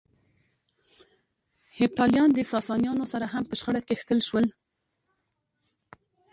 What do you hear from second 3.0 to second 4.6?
سره هم په شخړه کې ښکېل شول.